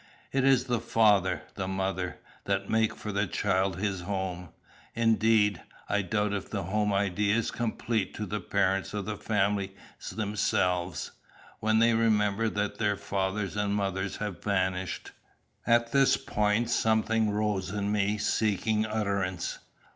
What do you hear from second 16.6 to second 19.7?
something rose in me seeking utterance.